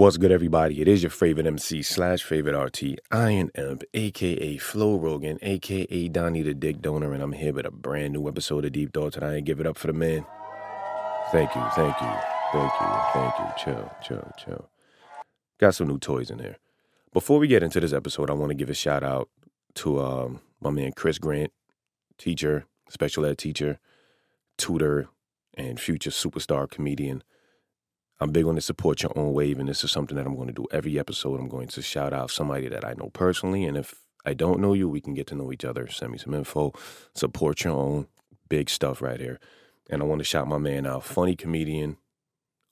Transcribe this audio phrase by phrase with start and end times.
[0.00, 0.80] What's good, everybody?
[0.80, 6.40] It is your favorite MC slash favorite RT, Iron Imp, aka Flo Rogan, aka Donnie
[6.40, 9.26] the Dick Donor, and I'm here with a brand new episode of Deep Thoughts, and
[9.26, 10.24] I ain't give it up for the man.
[11.32, 12.12] Thank you, thank you,
[12.50, 13.46] thank you, thank you.
[13.58, 14.70] Chill, chill, chill.
[15.58, 16.56] Got some new toys in there.
[17.12, 19.28] Before we get into this episode, I want to give a shout out
[19.74, 21.52] to um, my man Chris Grant,
[22.16, 23.78] teacher, special ed teacher,
[24.56, 25.10] tutor,
[25.58, 27.22] and future superstar comedian.
[28.22, 30.48] I'm big on the support your own wave, and this is something that I'm going
[30.48, 31.40] to do every episode.
[31.40, 33.94] I'm going to shout out somebody that I know personally, and if
[34.26, 35.88] I don't know you, we can get to know each other.
[35.88, 36.74] Send me some info.
[37.14, 38.08] Support your own.
[38.50, 39.40] Big stuff right here.
[39.88, 41.96] And I want to shout my man out, funny comedian,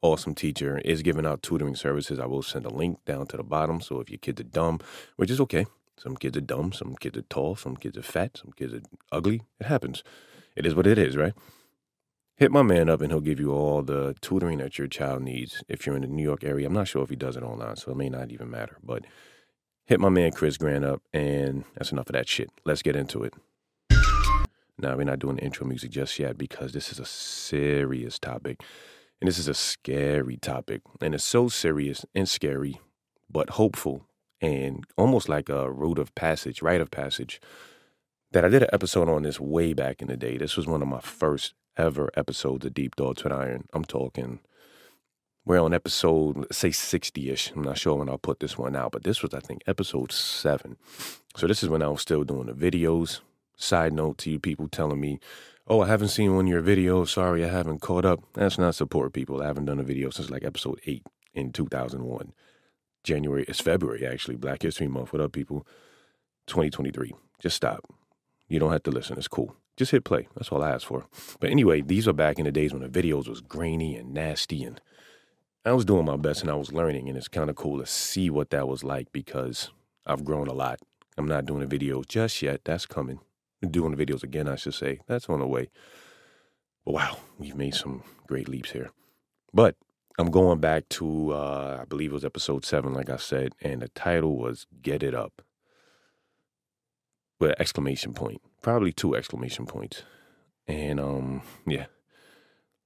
[0.02, 2.18] awesome teacher, is giving out tutoring services.
[2.18, 3.80] I will send a link down to the bottom.
[3.80, 4.80] So if your kids are dumb,
[5.16, 8.36] which is okay, some kids are dumb, some kids are tall, some kids are fat,
[8.36, 9.42] some kids are ugly.
[9.58, 10.04] It happens.
[10.54, 11.32] It is what it is, right?
[12.38, 15.62] Hit my man up and he'll give you all the tutoring that your child needs
[15.68, 16.66] if you're in the New York area.
[16.66, 18.78] I'm not sure if he does it online, so it may not even matter.
[18.82, 19.04] But
[19.86, 22.50] hit my man Chris Grant up, and that's enough of that shit.
[22.64, 23.34] Let's get into it.
[24.80, 28.62] Now, we're not doing the intro music just yet because this is a serious topic.
[29.20, 30.82] And this is a scary topic.
[31.00, 32.80] And it's so serious and scary,
[33.28, 34.06] but hopeful
[34.40, 37.40] and almost like a route of passage, rite of passage,
[38.30, 40.36] that I did an episode on this way back in the day.
[40.36, 43.68] This was one of my first ever episodes of Deep Thoughts with Iron.
[43.72, 44.40] I'm talking,
[45.46, 47.52] we're on episode, say 60 ish.
[47.52, 50.12] I'm not sure when I'll put this one out, but this was, I think, episode
[50.12, 50.76] seven.
[51.36, 53.20] So this is when I was still doing the videos.
[53.56, 55.20] Side note to you people telling me,
[55.66, 57.08] oh, I haven't seen one of your videos.
[57.08, 58.20] Sorry, I haven't caught up.
[58.34, 59.40] That's not support, people.
[59.42, 62.32] I haven't done a video since like episode eight in 2001.
[63.04, 65.12] January, it's February actually, Black History Month.
[65.12, 65.66] What up, people?
[66.46, 67.14] 2023.
[67.40, 67.84] Just stop.
[68.48, 69.18] You don't have to listen.
[69.18, 69.54] It's cool.
[69.78, 70.26] Just hit play.
[70.34, 71.06] That's all I ask for.
[71.38, 74.64] But anyway, these are back in the days when the videos was grainy and nasty
[74.64, 74.80] and
[75.64, 77.86] I was doing my best and I was learning and it's kind of cool to
[77.86, 79.70] see what that was like because
[80.04, 80.80] I've grown a lot.
[81.16, 82.62] I'm not doing the videos just yet.
[82.64, 83.20] That's coming.
[83.70, 84.98] Doing the videos again, I should say.
[85.06, 85.70] That's on the way.
[86.84, 88.90] But wow, we've made some great leaps here.
[89.54, 89.76] But
[90.18, 93.80] I'm going back to uh, I believe it was episode seven, like I said, and
[93.80, 95.40] the title was Get It Up
[97.38, 100.02] with exclamation point, probably two exclamation points.
[100.66, 101.86] And um, yeah.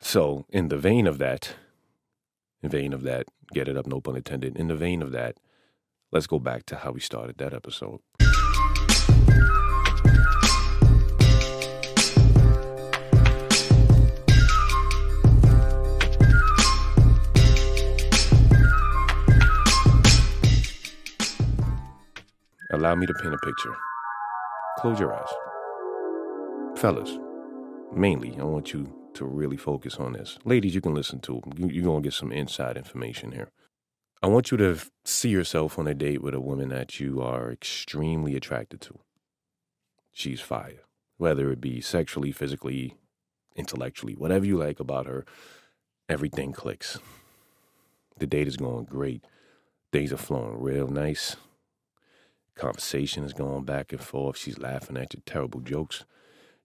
[0.01, 1.55] So in the vein of that,
[2.63, 4.57] in vein of that, get it up, no pun intended.
[4.57, 5.39] In the vein of that,
[6.11, 8.01] let's go back to how we started that episode.
[22.75, 23.77] Allow me to paint a picture.
[24.82, 25.28] Close your eyes.
[26.76, 27.16] Fellas,
[27.94, 30.41] mainly, I want you to really focus on this.
[30.44, 31.41] Ladies, you can listen to.
[31.56, 33.53] You're going to get some inside information here.
[34.25, 37.53] I want you to see yourself on a date with a woman that you are
[37.53, 38.98] extremely attracted to.
[40.10, 40.82] She's fire.
[41.16, 42.97] Whether it be sexually, physically,
[43.54, 45.25] intellectually, whatever you like about her,
[46.09, 46.98] everything clicks.
[48.19, 49.25] The date is going great.
[49.92, 51.37] Things are flowing real nice.
[52.55, 54.37] Conversation is going back and forth.
[54.37, 56.05] She's laughing at your terrible jokes.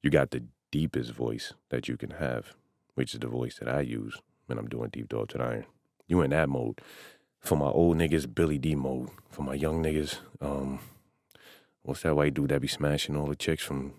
[0.04, 2.54] You got the deepest voice that you can have,
[2.96, 5.66] which is the voice that I use when I'm doing Deep Thoughts and Iron.
[6.08, 6.82] You in that mode.
[7.40, 9.10] For my old niggas, Billy Dee mode.
[9.30, 10.80] For my young niggas, um,
[11.84, 13.94] what's that white dude that be smashing all the chicks from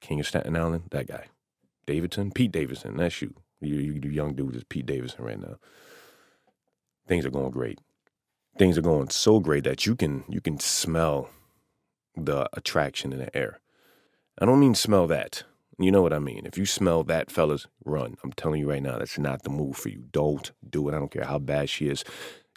[0.00, 0.84] King of Staten Island?
[0.90, 1.26] That guy.
[1.86, 2.30] Davidson?
[2.30, 2.96] Pete Davidson.
[2.96, 3.34] That's you.
[3.60, 5.56] You, you, you young dudes is Pete Davidson right now.
[7.06, 7.78] Things are going great
[8.60, 11.30] things are going so great that you can you can smell
[12.14, 13.58] the attraction in the air.
[14.38, 15.44] I don't mean smell that.
[15.78, 16.44] You know what I mean.
[16.44, 18.18] If you smell that, fellas, run.
[18.22, 20.04] I'm telling you right now, that's not the move for you.
[20.12, 20.94] Don't do it.
[20.94, 22.04] I don't care how bad she is.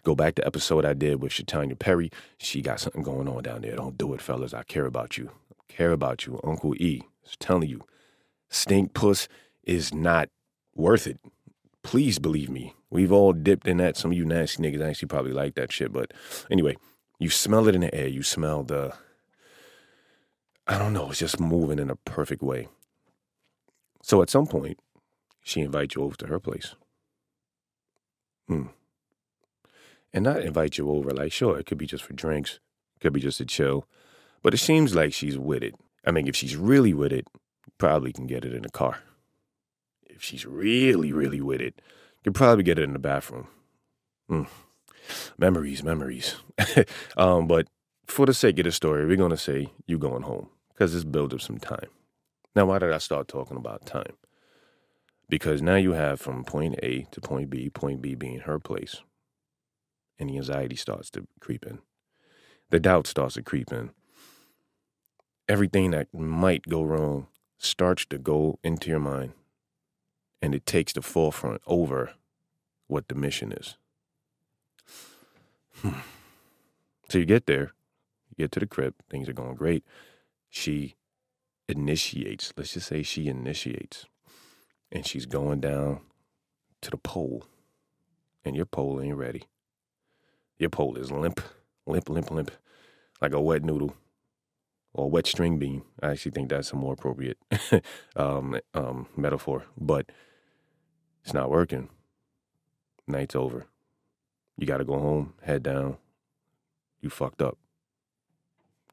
[0.03, 2.09] Go back to episode I did with Shatanya Perry.
[2.37, 3.77] She got something going on down there.
[3.77, 4.53] Don't do it, fellas.
[4.53, 5.31] I care about you.
[5.53, 6.37] I care about you.
[6.43, 7.81] Uncle E is telling you.
[8.49, 9.29] Stink puss
[9.63, 10.27] is not
[10.75, 11.17] worth it.
[11.81, 12.75] Please believe me.
[12.93, 13.97] We've all dipped in that.
[13.97, 15.91] Some of you nasty niggas actually probably like that shit.
[15.91, 16.13] But
[16.51, 16.77] anyway,
[17.17, 18.07] you smell it in the air.
[18.07, 18.93] You smell the,
[20.67, 22.67] I don't know, it's just moving in a perfect way.
[24.03, 24.77] So at some point,
[25.41, 26.75] she invites you over to her place.
[28.47, 28.67] Hmm.
[30.13, 32.59] And not invite you over, like, sure, it could be just for drinks,
[32.99, 33.87] could be just to chill.
[34.43, 35.73] But it seems like she's with it.
[36.05, 37.25] I mean, if she's really with it,
[37.79, 38.99] probably can get it in the car.
[40.03, 41.81] If she's really, really with it,
[42.23, 43.47] could probably get it in the bathroom.
[44.31, 44.47] Mm.
[45.37, 46.35] Memories, memories.
[47.17, 47.67] um, but
[48.07, 51.33] for the sake of the story, we're to say you going home because this builds
[51.35, 51.87] up some time.
[52.55, 54.13] Now, why did I start talking about time?
[55.29, 58.97] Because now you have from point A to point B, point B being her place.
[60.19, 61.79] and the anxiety starts to creep in.
[62.71, 63.91] The doubt starts to creep in.
[65.49, 67.27] Everything that might go wrong
[67.59, 69.33] starts to go into your mind,
[70.43, 72.15] and it takes the forefront over
[72.87, 73.77] what the mission is.
[77.09, 77.73] So you get there,
[78.29, 79.83] you get to the crib, things are going great.
[80.49, 80.95] She
[81.67, 84.07] initiates, let's just say she initiates,
[84.91, 85.99] and she's going down
[86.81, 87.45] to the pole,
[88.43, 89.43] and your pole ain't ready.
[90.57, 91.39] Your pole is limp,
[91.85, 92.51] limp, limp, limp,
[93.21, 93.95] like a wet noodle
[94.93, 95.83] or wet string bean.
[96.01, 97.37] I actually think that's a more appropriate
[98.15, 100.09] um, um, metaphor, but
[101.23, 101.89] it's not working.
[103.07, 103.65] Night's over.
[104.57, 105.97] You got to go home, head down.
[107.01, 107.57] You fucked up.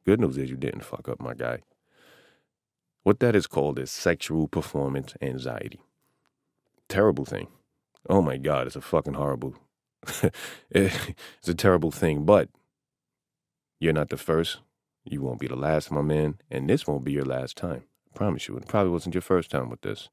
[0.04, 1.60] Good news is you didn't fuck up, my guy.
[3.02, 5.80] What that is called is sexual performance anxiety.
[6.88, 7.48] Terrible thing.
[8.08, 9.54] Oh my God, it's a fucking horrible.
[10.70, 12.48] it's a terrible thing, but
[13.78, 14.58] you're not the first.
[15.04, 17.84] You won't be the last, my man, and this won't be your last time.
[18.12, 18.56] I promise you.
[18.56, 20.08] It probably wasn't your first time with this.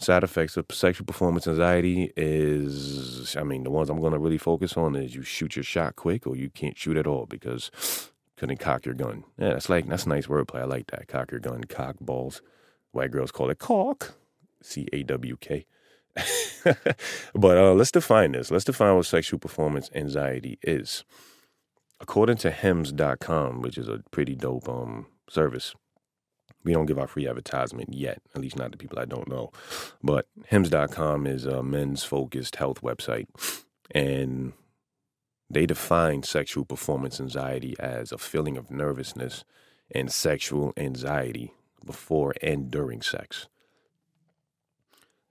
[0.00, 4.38] Side effects of sexual performance anxiety is, I mean, the ones I'm going to really
[4.38, 7.70] focus on is you shoot your shot quick or you can't shoot at all because
[8.36, 9.24] couldn't cock your gun.
[9.36, 10.60] Yeah, that's like, that's nice wordplay.
[10.60, 11.06] I like that.
[11.06, 12.40] Cock your gun, cock balls.
[12.92, 14.14] White girls call it caulk,
[14.62, 15.66] C A W K.
[17.34, 18.50] but uh, let's define this.
[18.50, 21.04] Let's define what sexual performance anxiety is.
[22.00, 25.74] According to Hims.com, which is a pretty dope um, service,
[26.64, 29.50] we don't give out free advertisement yet, at least not to people I don't know.
[30.02, 33.26] But Hims.com is a men's focused health website.
[33.92, 34.52] And
[35.48, 39.44] they define sexual performance anxiety as a feeling of nervousness
[39.90, 41.52] and sexual anxiety
[41.84, 43.48] before and during sex.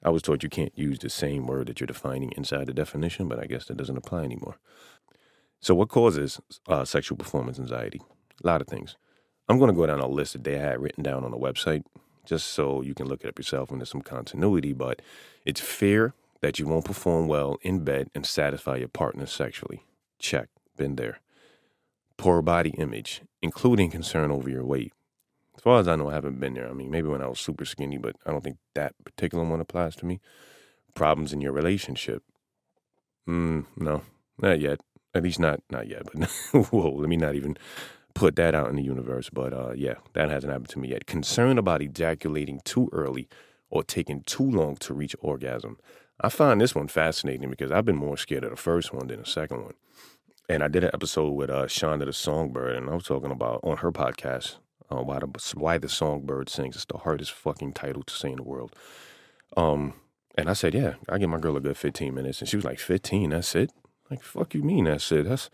[0.04, 3.28] I was told you can't use the same word that you're defining inside the definition,
[3.28, 4.58] but I guess that doesn't apply anymore.
[5.62, 8.02] So, what causes uh, sexual performance anxiety?
[8.42, 8.96] A lot of things.
[9.50, 11.84] I'm going to go down a list that they had written down on the website
[12.26, 15.02] just so you can look it up yourself and there's some continuity, but
[15.46, 19.84] it's fear that you won't perform well in bed and satisfy your partner sexually.
[20.20, 21.20] Check, been there.
[22.18, 24.94] Poor body image, including concern over your weight.
[25.58, 26.70] As far as I know, I haven't been there.
[26.70, 29.60] I mean, maybe when I was super skinny, but I don't think that particular one
[29.60, 30.20] applies to me.
[30.94, 32.24] Problems in your relationship.
[33.28, 34.04] Mm, no,
[34.42, 34.82] not yet.
[35.14, 36.04] At least not not yet.
[36.06, 36.30] But
[36.72, 37.58] whoa, let me not even
[38.20, 39.30] put that out in the universe.
[39.30, 41.08] But uh, yeah, that hasn't happened to me yet.
[41.08, 43.28] Concern about ejaculating too early
[43.70, 45.78] or taking too long to reach orgasm.
[46.22, 49.20] I find this one fascinating because I've been more scared of the first one than
[49.20, 49.74] the second one.
[50.50, 53.62] And I did an episode with uh, Shonda the Songbird, and I was talking about
[53.64, 54.58] on her podcast
[54.92, 56.76] uh, why the why the songbird sings.
[56.76, 58.76] It's the hardest fucking title to say in the world.
[59.56, 59.94] Um,
[60.36, 62.66] and I said, yeah, I give my girl a good fifteen minutes, and she was
[62.66, 63.30] like, fifteen?
[63.30, 63.72] That's it?
[64.10, 65.30] Like, fuck you mean that's it?
[65.30, 65.50] That's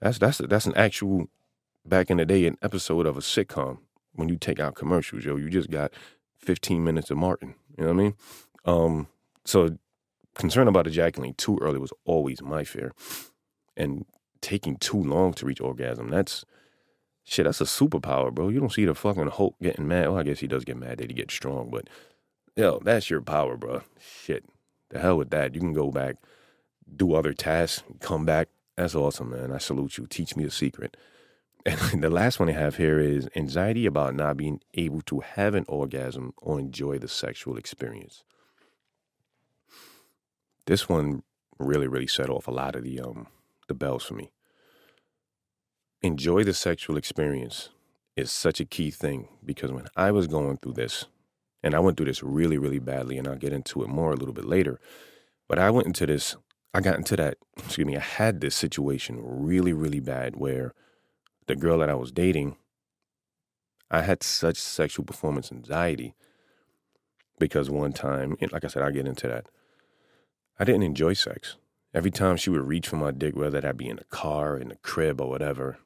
[0.00, 1.28] that's that's that's an actual
[1.88, 3.78] back in the day an episode of a sitcom
[4.14, 5.36] when you take out commercials, yo.
[5.36, 5.92] You just got
[6.38, 7.54] fifteen minutes of Martin.
[7.76, 8.14] You know what I mean?
[8.64, 9.06] Um,
[9.44, 9.78] so
[10.34, 12.92] concern about ejaculating too early was always my fear,
[13.76, 14.04] and
[14.40, 16.08] taking too long to reach orgasm.
[16.08, 16.44] That's
[17.24, 17.44] shit.
[17.44, 18.48] That's a superpower, bro.
[18.48, 20.08] You don't see the fucking Hulk getting mad.
[20.08, 21.88] Well, I guess he does get mad that he gets strong, but
[22.56, 23.82] yo, that's your power, bro.
[23.98, 24.44] Shit,
[24.90, 25.54] the hell with that.
[25.54, 26.16] You can go back
[26.96, 28.48] do other tasks, come back.
[28.76, 29.52] That's awesome, man.
[29.52, 30.06] I salute you.
[30.06, 30.96] Teach me a secret.
[31.66, 35.54] And the last one I have here is anxiety about not being able to have
[35.54, 38.24] an orgasm or enjoy the sexual experience.
[40.66, 41.22] This one
[41.58, 43.26] really, really set off a lot of the um
[43.68, 44.32] the bells for me.
[46.02, 47.70] Enjoy the sexual experience
[48.16, 51.06] is such a key thing because when I was going through this,
[51.62, 54.16] and I went through this really, really badly, and I'll get into it more a
[54.16, 54.80] little bit later,
[55.48, 56.36] but I went into this
[56.74, 60.74] I got into that, excuse me, I had this situation really, really bad where
[61.48, 62.56] the girl that I was dating,
[63.90, 66.14] I had such sexual performance anxiety
[67.38, 69.48] because one time, like I said, I'll get into that.
[70.58, 71.56] I didn't enjoy sex.
[71.94, 74.68] Every time she would reach for my dick, whether that be in the car, in
[74.68, 75.78] the crib, or whatever,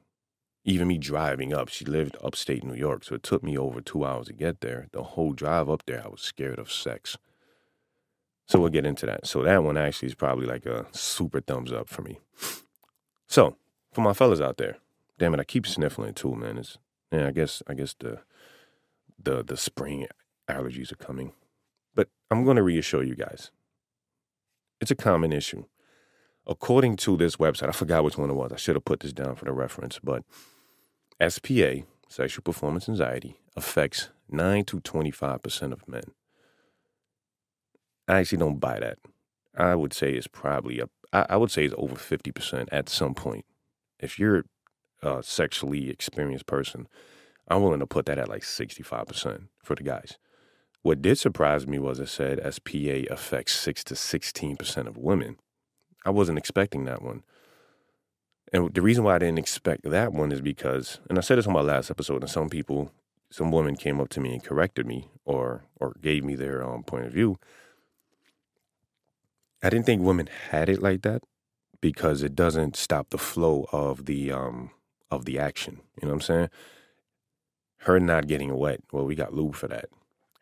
[0.65, 4.03] even me driving up, she lived upstate New York, so it took me over two
[4.03, 4.87] hours to get there.
[4.91, 7.17] The whole drive up there, I was scared of sex.
[8.47, 9.25] So we'll get into that.
[9.27, 12.19] So that one actually is probably like a super thumbs up for me.
[13.27, 13.55] So
[13.93, 14.77] for my fellas out there,
[15.19, 16.57] damn it, I keep sniffling too, man.
[16.57, 16.77] It's
[17.11, 18.19] yeah, I guess I guess the
[19.21, 20.07] the the spring
[20.49, 21.33] allergies are coming.
[21.95, 23.51] But I'm gonna reassure you guys.
[24.81, 25.65] It's a common issue.
[26.45, 28.51] According to this website, I forgot which one it was.
[28.51, 30.23] I should have put this down for the reference, but
[31.25, 36.03] SPA, sexual performance anxiety, affects 9 to 25% of men.
[38.09, 38.97] I actually don't buy that.
[39.55, 43.13] I would say it's probably a, I, I would say it's over 50% at some
[43.13, 43.45] point.
[43.99, 44.43] If you're
[45.03, 46.87] a sexually experienced person,
[47.47, 50.17] I'm willing to put that at like 65% for the guys.
[50.81, 55.37] What did surprise me was it said SPA affects 6 to 16% of women.
[56.05, 57.23] I wasn't expecting that one.
[58.51, 61.47] And the reason why I didn't expect that one is because, and I said this
[61.47, 62.91] on my last episode, and some people,
[63.31, 66.83] some women came up to me and corrected me or or gave me their um,
[66.83, 67.39] point of view.
[69.63, 71.23] I didn't think women had it like that
[71.81, 74.69] because it doesn't stop the flow of the um
[75.15, 75.81] of the action.
[76.01, 76.49] You know what I'm saying?
[77.79, 79.85] Her not getting wet, well, we got lube for that.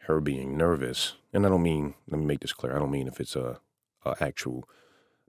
[0.05, 1.95] Her being nervous, and I don't mean.
[2.09, 2.75] Let me make this clear.
[2.75, 3.59] I don't mean if it's a,
[4.05, 4.67] a actual,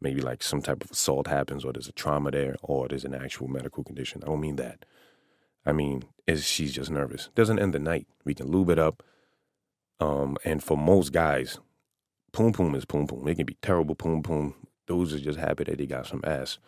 [0.01, 3.15] maybe like some type of assault happens, or there's a trauma there, or there's an
[3.15, 4.23] actual medical condition.
[4.23, 4.85] I don't mean that.
[5.65, 7.31] I mean, is she's just nervous.
[7.35, 8.07] Doesn't end the night.
[8.25, 9.03] We can lube it up.
[10.01, 11.59] Um, and for most guys,
[12.33, 13.29] poom poom is poom poom.
[13.29, 14.55] It can be terrible poom poom.
[14.87, 16.59] Those are just happy that they got some ass.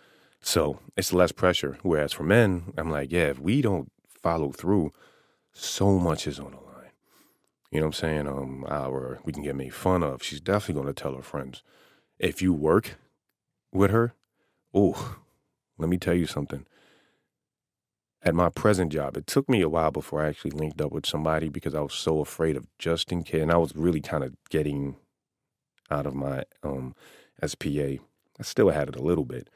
[0.44, 1.78] So it's less pressure.
[1.82, 3.90] Whereas for men, I'm like, yeah, if we don't
[4.22, 4.92] follow through,
[5.54, 6.90] so much is on the line.
[7.70, 8.28] You know what I'm saying?
[8.28, 10.22] Um, our we can get made fun of.
[10.22, 11.62] She's definitely gonna tell her friends.
[12.18, 12.98] If you work
[13.72, 14.12] with her,
[14.74, 15.16] oh,
[15.78, 16.66] let me tell you something.
[18.22, 21.06] At my present job, it took me a while before I actually linked up with
[21.06, 24.22] somebody because I was so afraid of just in case, and I was really kind
[24.22, 24.96] of getting
[25.90, 26.94] out of my um,
[27.44, 27.96] SPA.
[28.38, 29.48] I still had it a little bit,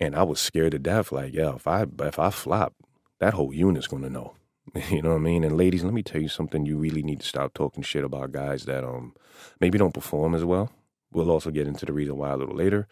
[0.00, 1.12] and I was scared to death.
[1.12, 2.74] Like, yeah, if I if I flop,
[3.18, 4.34] that whole unit's gonna know.
[4.90, 5.42] You know what I mean?
[5.42, 6.64] And ladies, let me tell you something.
[6.64, 9.14] You really need to stop talking shit about guys that um
[9.60, 10.70] maybe don't perform as well.
[11.12, 12.86] We'll also get into the reason why a little later.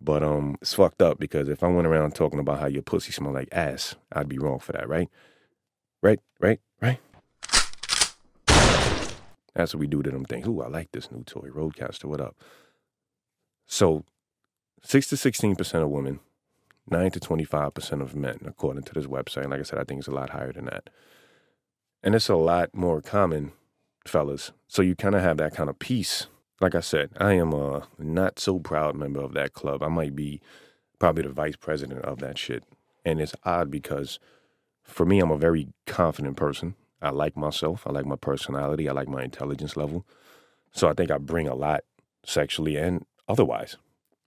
[0.00, 3.12] But um, it's fucked up because if I went around talking about how your pussy
[3.12, 5.08] smell like ass, I'd be wrong for that, right?
[6.02, 7.00] Right, right, right.
[9.54, 10.46] That's what we do to them things.
[10.46, 12.04] Ooh, I like this new toy, RODECaster.
[12.04, 12.36] What up?
[13.66, 14.04] So,
[14.82, 16.20] six to sixteen percent of women,
[16.88, 19.42] nine to twenty-five percent of men, according to this website.
[19.42, 20.90] And like I said, I think it's a lot higher than that.
[22.02, 23.52] And it's a lot more common,
[24.06, 24.52] fellas.
[24.68, 26.28] So you kind of have that kind of peace.
[26.60, 29.82] Like I said, I am a not so proud member of that club.
[29.82, 30.40] I might be
[30.98, 32.64] probably the vice president of that shit.
[33.04, 34.18] And it's odd because
[34.82, 36.76] for me, I'm a very confident person.
[37.02, 37.86] I like myself.
[37.86, 38.88] I like my personality.
[38.88, 40.06] I like my intelligence level.
[40.72, 41.84] So I think I bring a lot
[42.24, 43.76] sexually and otherwise.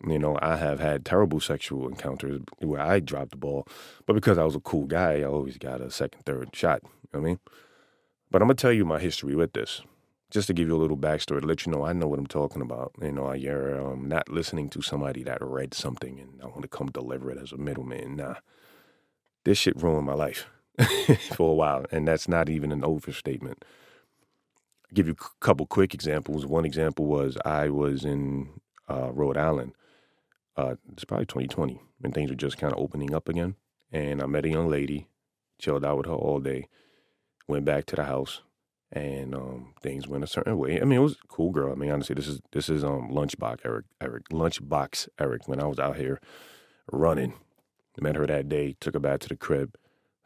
[0.08, 3.68] You know, I have had terrible sexual encounters where I dropped the ball,
[4.06, 6.82] but because I was a cool guy, I always got a second, third shot.
[6.84, 7.40] You know what I mean?
[8.32, 9.82] But I'm gonna tell you my history with this,
[10.32, 12.28] just to give you a little backstory to let you know I know what I'm
[12.28, 12.94] talking about.
[13.02, 16.70] You know, you're um, not listening to somebody that read something and I want to
[16.70, 18.16] come deliver it as a middleman.
[18.16, 18.36] Nah,
[19.44, 20.48] this shit ruined my life.
[21.36, 23.66] for a while, and that's not even an overstatement.
[24.86, 26.46] I'll give you a couple quick examples.
[26.46, 28.50] One example was I was in
[28.90, 29.74] uh, Rhode Island.
[30.60, 33.56] Uh, it's probably 2020 when things were just kind of opening up again,
[33.92, 35.08] and I met a young lady,
[35.60, 36.68] chilled out with her all day,
[37.48, 38.42] went back to the house,
[38.92, 40.82] and um, things went a certain way.
[40.82, 41.72] I mean, it was a cool girl.
[41.72, 45.48] I mean, honestly, this is this is um lunchbox Eric Eric lunchbox Eric.
[45.48, 46.20] When I was out here
[46.92, 47.34] running,
[47.98, 49.76] I met her that day, took her back to the crib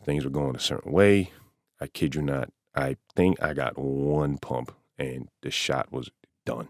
[0.04, 1.32] Things were going a certain way.
[1.80, 2.50] I kid you not.
[2.76, 6.10] I think I got one pump and the shot was
[6.46, 6.70] done.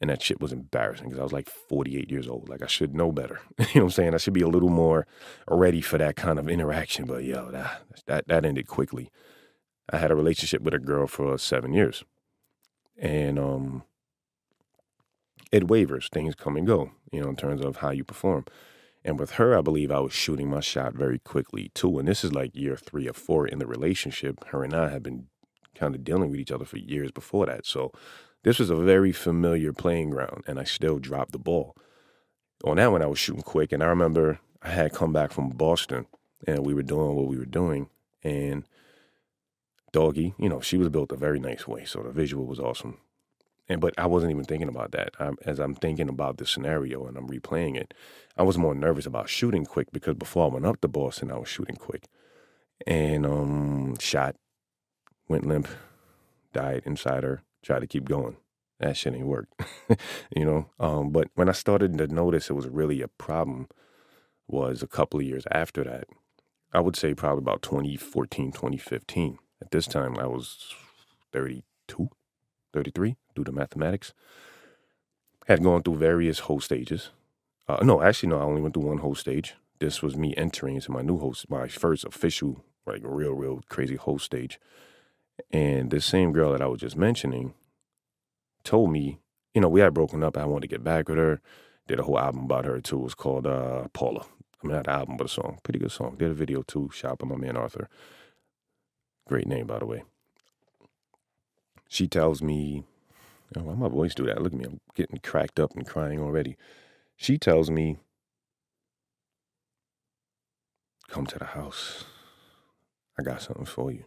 [0.00, 2.48] And that shit was embarrassing because I was like 48 years old.
[2.48, 3.40] Like I should know better.
[3.58, 4.14] you know what I'm saying?
[4.14, 5.06] I should be a little more
[5.48, 7.06] ready for that kind of interaction.
[7.06, 9.10] But yo, that that that ended quickly.
[9.90, 12.04] I had a relationship with a girl for seven years.
[12.98, 13.84] And um
[15.52, 16.08] it wavers.
[16.12, 18.44] Things come and go, you know, in terms of how you perform.
[19.04, 21.98] And with her, I believe I was shooting my shot very quickly too.
[21.98, 24.44] And this is like year three or four in the relationship.
[24.46, 25.28] Her and I had been
[25.76, 27.66] kind of dealing with each other for years before that.
[27.66, 27.92] So
[28.46, 31.74] this was a very familiar playing ground, and I still dropped the ball.
[32.62, 35.50] On that one, I was shooting quick, and I remember I had come back from
[35.50, 36.06] Boston,
[36.46, 37.88] and we were doing what we were doing,
[38.22, 38.62] and
[39.90, 42.98] Doggy, you know, she was built a very nice way, so the visual was awesome.
[43.68, 45.16] And but I wasn't even thinking about that.
[45.18, 47.94] I'm, as I'm thinking about the scenario and I'm replaying it,
[48.36, 51.38] I was more nervous about shooting quick because before I went up to Boston, I
[51.38, 52.06] was shooting quick,
[52.86, 54.36] and um, shot,
[55.26, 55.66] went limp,
[56.52, 57.42] died inside her.
[57.66, 58.36] Tried to keep going.
[58.78, 59.60] That shit ain't worked,
[60.36, 60.70] you know.
[60.78, 63.66] Um, but when I started to notice it was really a problem,
[64.46, 66.04] was a couple of years after that.
[66.72, 69.38] I would say probably about 2014, 2015.
[69.60, 70.74] At this time, I was
[71.32, 72.08] 32,
[72.72, 74.12] 33, do the mathematics.
[75.48, 77.10] Had gone through various whole stages.
[77.66, 79.54] Uh, no, actually, no, I only went through one whole stage.
[79.80, 83.96] This was me entering into my new host, my first official, like real, real crazy
[83.96, 84.60] host stage.
[85.50, 87.54] And this same girl that I was just mentioning
[88.64, 89.20] told me,
[89.54, 90.36] you know, we had broken up.
[90.36, 91.40] I wanted to get back with her.
[91.86, 92.98] Did a whole album about her too.
[92.98, 94.24] It was called uh, Paula.
[94.62, 95.58] I mean, not an album, but a song.
[95.62, 96.16] Pretty good song.
[96.18, 96.90] Did a video too.
[96.92, 97.88] Shot by my man Arthur.
[99.28, 100.02] Great name, by the way.
[101.88, 102.84] She tells me,
[103.56, 104.42] oh, why my voice do that?
[104.42, 104.64] Look at me.
[104.64, 106.56] I'm getting cracked up and crying already.
[107.16, 107.98] She tells me,
[111.08, 112.04] come to the house.
[113.18, 114.04] I got something for you.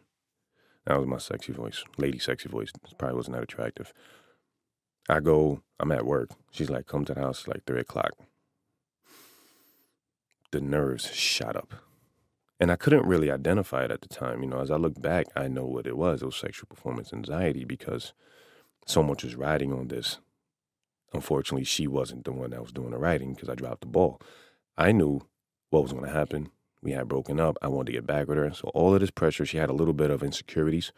[0.90, 2.72] That was my sexy voice, lady sexy voice.
[2.98, 3.94] Probably wasn't that attractive.
[5.08, 6.32] I go, I'm at work.
[6.50, 8.14] She's like, come to the house like three o'clock.
[10.52, 11.76] The nerves shot up.
[12.60, 14.42] And I couldn't really identify it at the time.
[14.42, 16.24] You know, as I look back, I know what it was.
[16.24, 18.14] It was sexual performance anxiety because
[18.88, 20.18] so much was riding on this.
[21.14, 24.20] Unfortunately, she wasn't the one that was doing the writing because I dropped the ball.
[24.76, 25.22] I knew
[25.70, 26.50] what was going to happen.
[26.82, 27.58] We had broken up.
[27.62, 28.54] I wanted to get back with her.
[28.54, 30.92] So all of this pressure, she had a little bit of insecurities.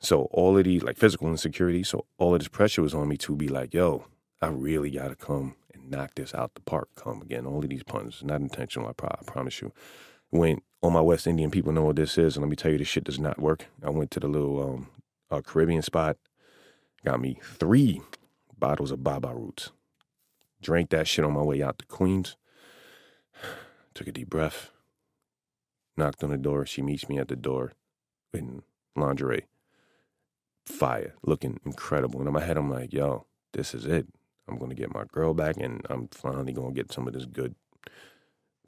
[0.00, 3.18] So all of these, like physical insecurities, so all of this pressure was on me
[3.18, 4.06] to be like, yo,
[4.40, 6.88] I really got to come and knock this out the park.
[6.96, 7.46] Come again.
[7.46, 9.72] All of these puns, not intentional, I, pro- I promise you.
[10.30, 12.78] Went all my West Indian people know what this is, and let me tell you,
[12.78, 13.66] this shit does not work.
[13.84, 14.88] I went to the little um,
[15.30, 16.16] uh, Caribbean spot,
[17.04, 18.00] got me three
[18.58, 19.72] bottles of Baba Roots.
[20.62, 22.36] Drank that shit on my way out to Queens.
[24.00, 24.70] Took a deep breath.
[25.94, 26.64] Knocked on the door.
[26.64, 27.74] She meets me at the door
[28.32, 28.62] in
[28.96, 29.44] lingerie.
[30.64, 32.18] Fire, looking incredible.
[32.18, 34.06] And in my head, I'm like, yo, this is it.
[34.48, 37.54] I'm gonna get my girl back, and I'm finally gonna get some of this good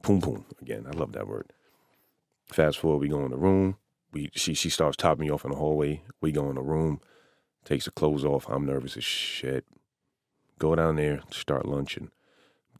[0.02, 0.84] poom poom again.
[0.86, 1.50] I love that word.
[2.52, 3.78] Fast forward, we go in the room.
[4.12, 6.02] We she she starts topping me off in the hallway.
[6.20, 7.00] We go in the room,
[7.64, 8.44] takes the clothes off.
[8.50, 9.64] I'm nervous as shit.
[10.58, 12.10] Go down there, start lunching,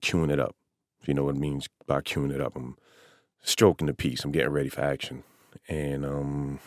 [0.02, 0.54] queuing it up.
[1.02, 2.76] If you know what it means by queuing it up, I'm
[3.42, 4.25] stroking the piece.
[4.25, 5.25] I'm getting ready for action,
[5.68, 6.61] and um,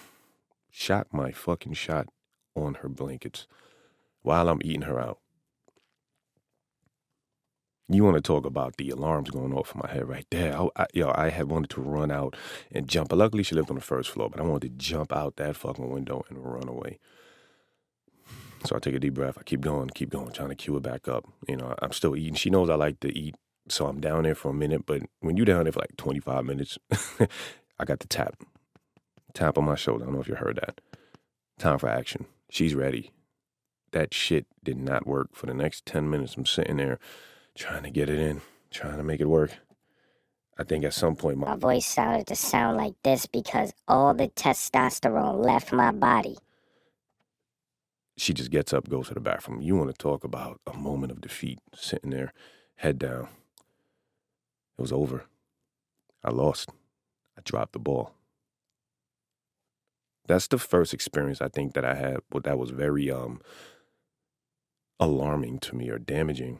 [0.69, 2.07] shot my fucking shot
[2.53, 3.47] on her blankets
[4.21, 5.19] while I'm eating her out.
[7.87, 10.59] You want to talk about the alarms going off in my head right there?
[10.59, 12.35] I, I, yo, I had wanted to run out
[12.71, 13.13] and jump.
[13.13, 14.29] Luckily, she lived on the first floor.
[14.29, 16.97] But I wanted to jump out that fucking window and run away.
[18.65, 19.37] So I take a deep breath.
[19.39, 21.25] I keep going, keep going, trying to cue it back up.
[21.47, 22.33] You know, I'm still eating.
[22.33, 23.35] She knows I like to eat,
[23.69, 24.85] so I'm down there for a minute.
[24.85, 26.77] But when you're down there for like 25 minutes,
[27.79, 28.41] I got the tap,
[29.33, 30.03] tap on my shoulder.
[30.03, 30.81] I don't know if you heard that.
[31.59, 32.25] Time for action.
[32.49, 33.11] She's ready.
[33.91, 36.35] That shit did not work for the next 10 minutes.
[36.37, 36.99] I'm sitting there
[37.55, 39.51] trying to get it in, trying to make it work.
[40.57, 44.13] I think at some point my, my voice started to sound like this because all
[44.13, 46.37] the testosterone left my body.
[48.17, 49.61] She just gets up, goes to the bathroom.
[49.61, 52.33] You want to talk about a moment of defeat, sitting there,
[52.77, 53.27] head down.
[54.77, 55.25] It was over.
[56.23, 56.69] I lost.
[57.37, 58.13] I dropped the ball.
[60.27, 63.41] That's the first experience I think that I had that was very um
[64.99, 66.59] alarming to me or damaging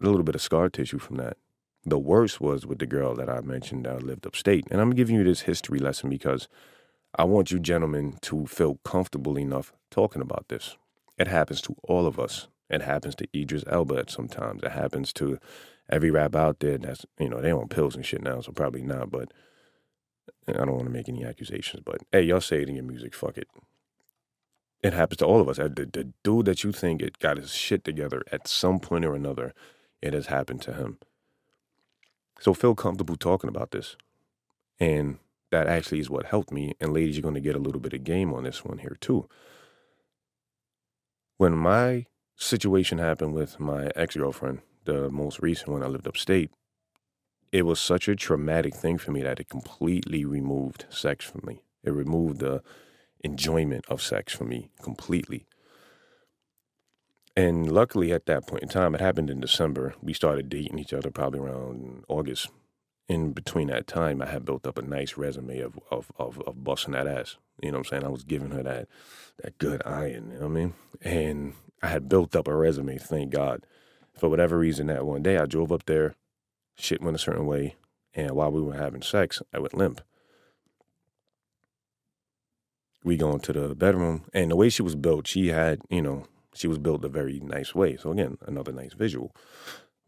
[0.00, 1.36] a little bit of scar tissue from that.
[1.84, 4.66] The worst was with the girl that I mentioned that lived upstate.
[4.70, 6.48] And I'm giving you this history lesson because
[7.14, 10.76] I want you gentlemen to feel comfortable enough talking about this.
[11.18, 12.48] It happens to all of us.
[12.68, 14.62] It happens to Idris Elba sometimes.
[14.62, 15.38] It happens to
[15.90, 18.82] every rap out there that's, you know, they on pills and shit now, so probably
[18.82, 19.32] not, but
[20.48, 23.14] I don't want to make any accusations, but hey, y'all say it in your music,
[23.14, 23.48] fuck it.
[24.82, 25.56] It happens to all of us.
[25.56, 29.14] The, the dude that you think it got his shit together at some point or
[29.14, 29.52] another
[30.00, 30.98] it has happened to him.
[32.40, 33.96] So feel comfortable talking about this.
[34.78, 35.18] And
[35.50, 36.74] that actually is what helped me.
[36.80, 38.96] And ladies, you're going to get a little bit of game on this one here
[39.00, 39.28] too.
[41.36, 46.50] When my situation happened with my ex girlfriend, the most recent one, I lived upstate,
[47.52, 51.62] it was such a traumatic thing for me that it completely removed sex from me.
[51.84, 52.62] It removed the
[53.24, 55.46] enjoyment of sex from me completely.
[57.36, 59.94] And luckily, at that point in time, it happened in December.
[60.02, 62.48] We started dating each other probably around August.
[63.08, 66.64] In between that time, I had built up a nice resume of of of, of
[66.64, 67.36] busting that ass.
[67.62, 68.04] You know what I'm saying?
[68.04, 68.88] I was giving her that
[69.42, 70.32] that good iron.
[70.32, 70.74] You know what I mean?
[71.02, 72.98] And I had built up a resume.
[72.98, 73.64] Thank God.
[74.18, 76.16] For whatever reason, that one day I drove up there,
[76.76, 77.76] shit went a certain way,
[78.14, 80.00] and while we were having sex, I went limp.
[83.04, 86.26] We go into the bedroom, and the way she was built, she had you know
[86.52, 87.96] she was built a very nice way.
[87.96, 89.32] So again, another nice visual.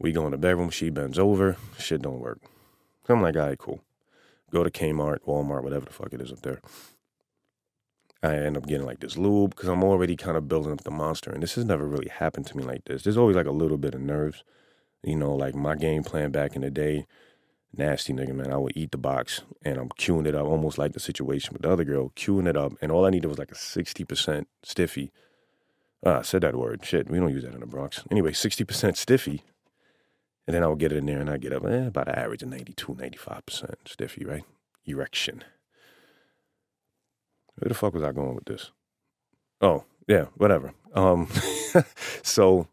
[0.01, 2.41] We go in the bedroom, she bends over, shit don't work.
[3.07, 3.81] So I'm like, all right, cool.
[4.51, 6.61] Go to Kmart, Walmart, whatever the fuck it is up there.
[8.23, 10.91] I end up getting like this lube because I'm already kind of building up the
[10.91, 11.31] monster.
[11.31, 13.03] And this has never really happened to me like this.
[13.03, 14.45] There's always like a little bit of nerves.
[15.03, 17.07] You know, like my game plan back in the day,
[17.75, 18.53] nasty nigga, man.
[18.53, 21.63] I would eat the box and I'm queuing it up, almost like the situation with
[21.63, 22.73] the other girl, queuing it up.
[22.83, 25.11] And all I needed was like a 60% stiffy
[26.05, 26.85] Ah, I said that word.
[26.85, 28.03] Shit, we don't use that in the Bronx.
[28.11, 29.43] Anyway, 60% stiffy.
[30.47, 32.15] And then I would get it in there and I'd get up eh, about an
[32.15, 34.45] average of 92, 95% stiffy, right?
[34.87, 35.45] Erection.
[37.61, 38.73] Where the fuck was I going with this?
[39.61, 40.73] Oh, yeah, whatever.
[40.95, 41.29] Um,
[42.23, 42.67] so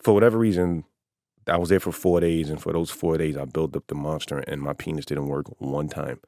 [0.00, 0.84] for whatever reason,
[1.46, 3.94] I was there for four days, and for those four days, I built up the
[3.94, 6.20] monster, and my penis didn't work one time.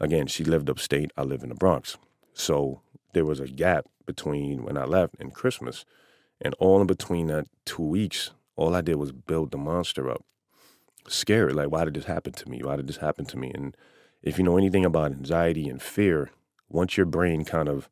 [0.00, 1.12] Again, she lived upstate.
[1.16, 1.96] I live in the Bronx,
[2.34, 2.80] so
[3.14, 5.84] there was a gap between when I left and Christmas,
[6.40, 10.24] and all in between that two weeks, all I did was build the monster up.
[11.06, 12.60] Scared, like why did this happen to me?
[12.62, 13.52] Why did this happen to me?
[13.54, 13.76] And
[14.20, 16.30] if you know anything about anxiety and fear,
[16.70, 17.88] once your brain kind of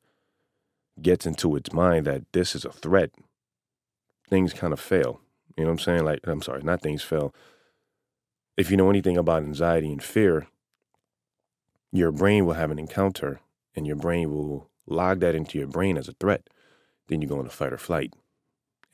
[1.01, 3.11] gets into its mind that this is a threat,
[4.29, 5.21] things kind of fail.
[5.57, 6.05] You know what I'm saying?
[6.05, 7.35] Like, I'm sorry, not things fail.
[8.57, 10.47] If you know anything about anxiety and fear,
[11.93, 13.41] your brain will have an encounter
[13.75, 16.49] and your brain will log that into your brain as a threat.
[17.09, 18.15] Then you go into fight or flight.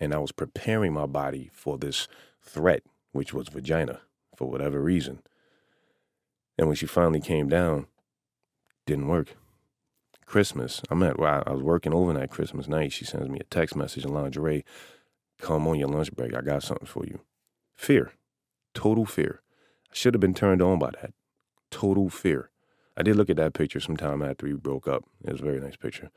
[0.00, 2.08] And I was preparing my body for this
[2.42, 4.00] threat, which was vagina,
[4.36, 5.20] for whatever reason.
[6.58, 7.86] And when she finally came down,
[8.86, 9.36] didn't work.
[10.26, 12.92] Christmas, I'm at, well, I was working overnight Christmas night.
[12.92, 14.64] She sends me a text message in lingerie
[15.38, 16.34] Come on your lunch break.
[16.34, 17.20] I got something for you.
[17.74, 18.12] Fear.
[18.72, 19.42] Total fear.
[19.90, 21.12] I should have been turned on by that.
[21.70, 22.50] Total fear.
[22.96, 25.04] I did look at that picture sometime after we broke up.
[25.24, 26.10] It was a very nice picture.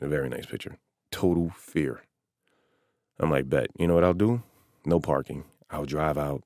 [0.00, 0.78] A very nice picture.
[1.10, 2.02] Total fear.
[3.20, 3.68] I'm like, bet.
[3.78, 4.42] You know what I'll do?
[4.84, 5.44] No parking.
[5.70, 6.44] I'll drive out.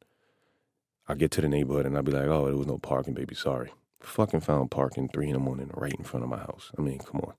[1.08, 3.34] I'll get to the neighborhood and I'll be like, oh, there was no parking, baby.
[3.34, 3.72] Sorry.
[4.02, 6.70] Fucking found parking three in the morning right in front of my house.
[6.76, 7.34] I mean, come on.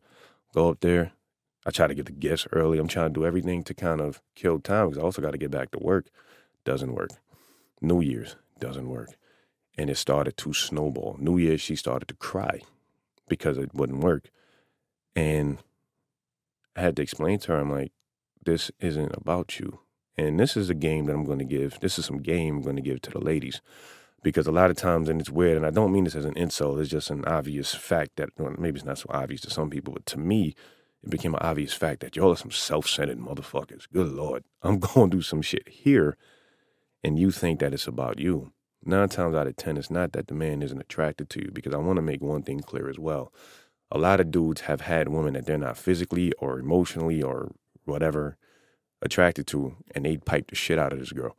[0.53, 1.11] Go up there,
[1.65, 2.77] I try to get the guests early.
[2.77, 5.37] I'm trying to do everything to kind of kill time because I also got to
[5.37, 6.07] get back to work.
[6.65, 7.11] Doesn't work.
[7.81, 9.15] New Year's doesn't work.
[9.77, 11.17] And it started to snowball.
[11.19, 12.61] New Year's, she started to cry
[13.27, 14.29] because it wouldn't work.
[15.15, 15.57] And
[16.75, 17.91] I had to explain to her, I'm like,
[18.45, 19.79] this isn't about you.
[20.17, 21.79] And this is a game that I'm going to give.
[21.79, 23.61] This is some game I'm going to give to the ladies.
[24.23, 26.37] Because a lot of times, and it's weird, and I don't mean this as an
[26.37, 29.69] insult, it's just an obvious fact that well, maybe it's not so obvious to some
[29.69, 30.55] people, but to me,
[31.03, 33.87] it became an obvious fact that y'all are some self centered motherfuckers.
[33.91, 34.45] Good Lord.
[34.63, 36.17] I'm going to do some shit here,
[37.03, 38.53] and you think that it's about you.
[38.85, 41.73] Nine times out of 10, it's not that the man isn't attracted to you, because
[41.73, 43.31] I want to make one thing clear as well.
[43.91, 47.51] A lot of dudes have had women that they're not physically or emotionally or
[47.85, 48.37] whatever
[49.01, 51.37] attracted to, and they pipe the shit out of this girl.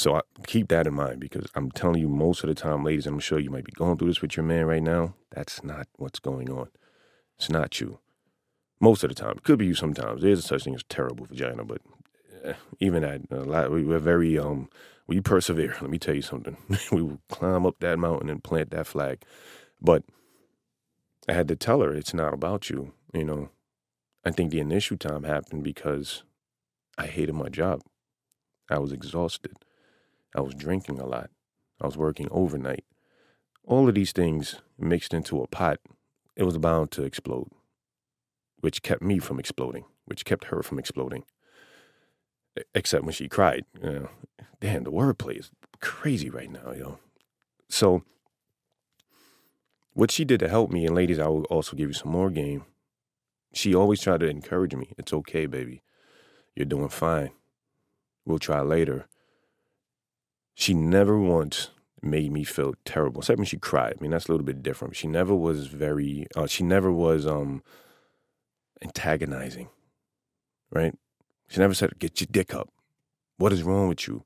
[0.00, 3.06] So I, keep that in mind because I'm telling you, most of the time, ladies,
[3.06, 5.12] I'm sure you might be going through this with your man right now.
[5.30, 6.68] That's not what's going on.
[7.36, 7.98] It's not you.
[8.80, 9.74] Most of the time, it could be you.
[9.74, 11.82] Sometimes there's such thing as terrible vagina, but
[12.42, 14.70] eh, even that, a lot, we, we're very um,
[15.06, 15.76] we persevere.
[15.82, 16.56] Let me tell you something.
[16.90, 19.22] we will climb up that mountain and plant that flag.
[19.82, 20.02] But
[21.28, 22.94] I had to tell her it's not about you.
[23.12, 23.50] You know,
[24.24, 26.22] I think the initial time happened because
[26.96, 27.82] I hated my job.
[28.70, 29.58] I was exhausted.
[30.34, 31.30] I was drinking a lot.
[31.80, 32.84] I was working overnight.
[33.66, 35.78] All of these things mixed into a pot,
[36.36, 37.48] it was bound to explode
[38.60, 41.24] which kept me from exploding, which kept her from exploding.
[42.74, 43.64] Except when she cried.
[43.82, 44.08] You know,
[44.60, 46.98] damn, the wordplay is crazy right now, yo.
[47.68, 48.02] So,
[49.92, 52.30] what she did to help me, and ladies, I will also give you some more
[52.30, 52.64] game.
[53.52, 54.92] She always tried to encourage me.
[54.98, 55.82] It's okay, baby.
[56.54, 57.30] You're doing fine.
[58.24, 59.06] We'll try later.
[60.60, 61.70] She never once
[62.02, 63.94] made me feel terrible, except when she cried.
[63.98, 64.94] I mean, that's a little bit different.
[64.94, 66.26] She never was very.
[66.36, 67.62] Uh, she never was um
[68.82, 69.70] antagonizing,
[70.70, 70.94] right?
[71.48, 72.68] She never said, "Get your dick up."
[73.38, 74.24] What is wrong with you?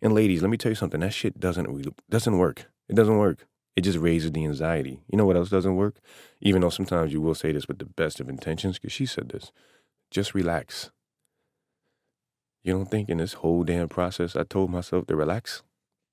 [0.00, 1.00] And ladies, let me tell you something.
[1.00, 1.68] That shit doesn't
[2.08, 2.66] doesn't work.
[2.88, 3.48] It doesn't work.
[3.74, 5.00] It just raises the anxiety.
[5.10, 5.96] You know what else doesn't work?
[6.40, 9.30] Even though sometimes you will say this with the best of intentions, because she said
[9.30, 9.50] this.
[10.12, 10.92] Just relax.
[12.62, 15.64] You don't think in this whole damn process I told myself to relax?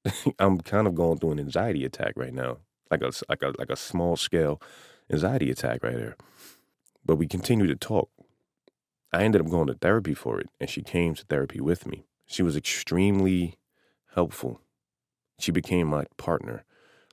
[0.39, 2.57] I'm kind of going through an anxiety attack right now,
[2.89, 4.61] like a like a like a small scale
[5.11, 6.15] anxiety attack right there.
[7.05, 8.09] But we continued to talk.
[9.11, 12.05] I ended up going to therapy for it, and she came to therapy with me.
[12.25, 13.57] She was extremely
[14.13, 14.61] helpful.
[15.39, 16.63] She became my partner.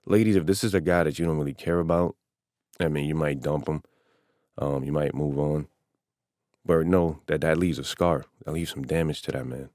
[0.04, 2.16] Ladies, if this is a guy that you don't really care about,
[2.78, 3.82] I mean, you might dump him,
[4.58, 5.68] um, you might move on.
[6.64, 8.26] But know that that leaves a scar.
[8.44, 9.70] That leaves some damage to that man.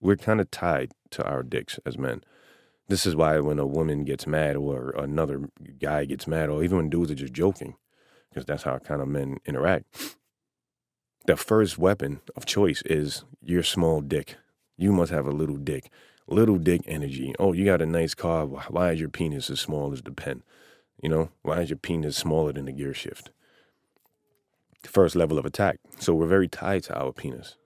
[0.00, 2.22] We're kind of tied to our dicks as men.
[2.88, 5.48] This is why when a woman gets mad or another
[5.80, 7.76] guy gets mad, or even when dudes are just joking,
[8.28, 10.16] because that's how kind of men interact.
[11.26, 14.36] The first weapon of choice is your small dick.
[14.76, 15.90] You must have a little dick,
[16.26, 17.32] little dick energy.
[17.38, 18.46] Oh, you got a nice car.
[18.46, 20.42] Why is your penis as small as the pen?
[21.00, 23.30] You know, why is your penis smaller than the gear shift?
[24.84, 25.78] First level of attack.
[26.00, 27.56] So we're very tied to our penis.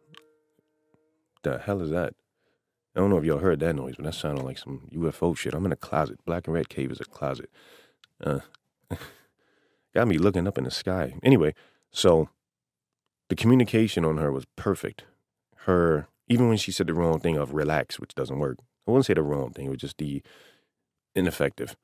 [1.42, 2.12] The hell is that?
[2.96, 5.52] I don't know if y'all heard that noise, but that sounded like some UFO shit.
[5.52, 6.18] I'm in a closet.
[6.24, 7.50] Black and Red Cave is a closet.
[8.24, 8.38] Uh,
[9.94, 11.12] got me looking up in the sky.
[11.22, 11.54] Anyway,
[11.90, 12.30] so
[13.28, 15.04] the communication on her was perfect.
[15.66, 19.04] Her, even when she said the wrong thing of relax, which doesn't work, I wouldn't
[19.04, 20.22] say the wrong thing, it was just the
[21.14, 21.76] ineffective.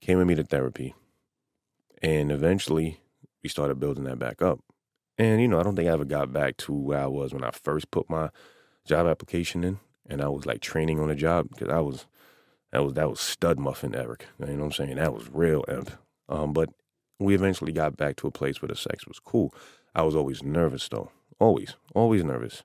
[0.00, 0.94] Came with me to therapy.
[2.02, 3.00] And eventually
[3.42, 4.60] we started building that back up.
[5.18, 7.42] And, you know, I don't think I ever got back to where I was when
[7.42, 8.30] I first put my
[8.86, 12.06] job application in and I was like training on the job because I was,
[12.72, 14.26] that was, that was stud muffin Eric.
[14.38, 14.96] You know what I'm saying?
[14.96, 15.90] That was real imp.
[16.28, 16.70] Um, but
[17.18, 19.54] we eventually got back to a place where the sex was cool.
[19.94, 21.10] I was always nervous though.
[21.38, 22.64] Always, always nervous.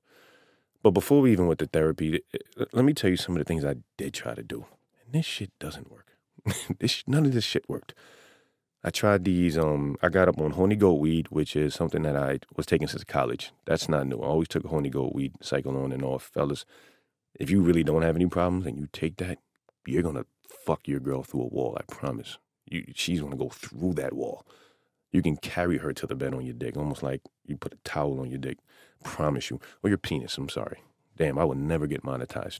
[0.81, 2.21] But before we even went to therapy,
[2.71, 4.65] let me tell you some of the things I did try to do.
[5.03, 6.15] And this shit doesn't work.
[6.79, 7.93] this none of this shit worked.
[8.81, 9.57] I tried these.
[9.57, 12.87] Um, I got up on horny goat weed, which is something that I was taking
[12.87, 13.51] since college.
[13.65, 14.21] That's not new.
[14.21, 16.65] I always took a horny goat weed cycle on and off, fellas.
[17.35, 19.39] If you really don't have any problems and you take that,
[19.85, 20.25] you're gonna
[20.65, 21.77] fuck your girl through a wall.
[21.79, 22.37] I promise.
[22.65, 24.45] You, she's gonna go through that wall.
[25.11, 27.77] You can carry her to the bed on your dick, almost like you put a
[27.83, 28.57] towel on your dick.
[29.03, 30.37] Promise you, or your penis.
[30.37, 30.83] I'm sorry.
[31.17, 32.59] Damn, I would never get monetized.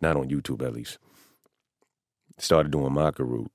[0.00, 0.98] Not on YouTube, at least.
[2.38, 3.50] Started doing maca root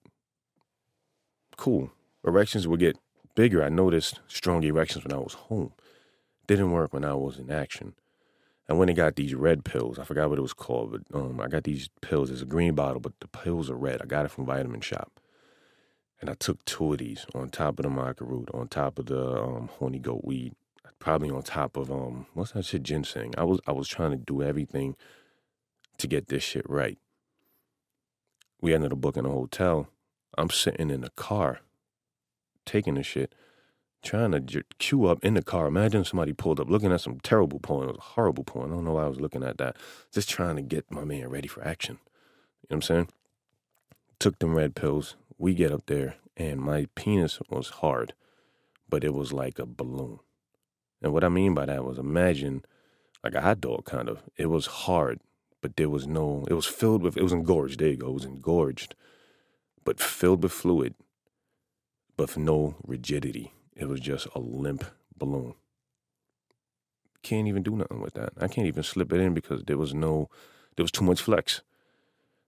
[1.57, 1.91] cool.
[2.25, 2.97] Erections would get
[3.35, 3.63] bigger.
[3.63, 5.73] I noticed strong erections when I was home.
[6.45, 7.95] Didn't work when I was in action.
[8.67, 11.39] And when I got these red pills, I forgot what it was called, but um,
[11.39, 12.29] I got these pills.
[12.29, 14.01] It's a green bottle, but the pills are red.
[14.01, 15.19] I got it from Vitamin Shoppe.
[16.19, 19.05] And I took two of these on top of the maca root, on top of
[19.05, 20.53] the um, horny goat weed,
[20.99, 23.33] probably on top of um, what's that shit, ginseng.
[23.37, 24.95] I was I was trying to do everything
[25.99, 26.97] to get this shit right.
[28.59, 29.89] We ended up booking a hotel
[30.37, 31.61] I'm sitting in the car,
[32.65, 33.33] taking the shit,
[34.07, 35.67] trying to j- queue up in the car.
[35.67, 37.89] Imagine somebody pulled up looking at some terrible porn.
[37.89, 38.71] It was a horrible porn.
[38.71, 39.77] I don't know why I was looking at that.
[40.11, 41.99] Just trying to get my man ready for action.
[42.61, 43.09] You know what I'm saying?
[44.19, 45.15] Took them red pills.
[45.37, 48.13] We get up there, and my penis was hard,
[48.89, 50.19] but it was like a balloon.
[51.01, 52.65] And what I mean by that was imagine
[53.23, 54.23] like a hot dog, kind of.
[54.35, 55.19] It was hard,
[55.61, 57.79] but there was no, it was filled with, it was engorged.
[57.79, 58.07] There you go.
[58.07, 58.95] It was engorged
[59.87, 60.95] but filled with fluid,
[62.17, 63.53] but no rigidity.
[63.77, 64.83] It was just a limp
[65.17, 65.53] balloon.
[67.23, 68.33] Can't even do nothing with that.
[68.39, 70.29] I can't even slip it in because there was no,
[70.75, 71.61] there was too much flex.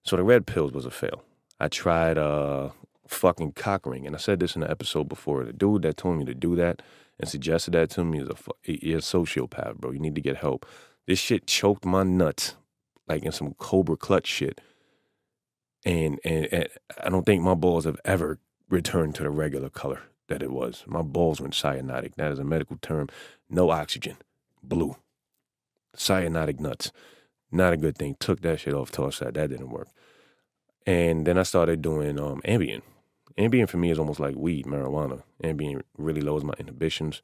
[0.03, 1.23] So the red pills was a fail.
[1.59, 2.69] I tried uh
[3.07, 5.43] fucking cock ring, and I said this in the episode before.
[5.43, 6.81] The dude that told me to do that
[7.19, 9.91] and suggested that to me is a a sociopath, bro.
[9.91, 10.65] You need to get help.
[11.07, 12.55] This shit choked my nuts
[13.07, 14.61] like in some cobra clutch shit
[15.85, 16.67] and, and, and
[17.01, 18.39] I don't think my balls have ever
[18.69, 20.83] returned to the regular color that it was.
[20.87, 22.15] My balls went cyanotic.
[22.15, 23.09] That is a medical term.
[23.49, 24.17] No oxygen,
[24.63, 24.95] blue,
[25.95, 26.91] cyanotic nuts.
[27.51, 28.15] Not a good thing.
[28.19, 29.33] Took that shit off, tossed that.
[29.33, 29.89] That didn't work.
[30.85, 32.81] And then I started doing um, Ambien.
[33.37, 35.23] Ambien for me is almost like weed, marijuana.
[35.43, 37.21] Ambien really lowers my inhibitions.